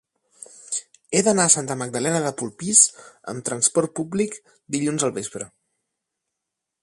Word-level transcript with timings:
He 1.17 1.21
d'anar 1.27 1.45
a 1.49 1.51
Santa 1.55 1.75
Magdalena 1.81 2.21
de 2.23 2.31
Polpís 2.39 2.81
amb 3.33 3.45
transport 3.51 3.95
públic 4.01 4.41
dilluns 4.77 5.07
al 5.09 5.17
vespre. 5.21 5.49